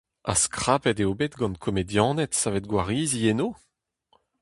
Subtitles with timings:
[0.27, 3.49] Ha skrapet eo bet gant komedianed savet gwarizi enno?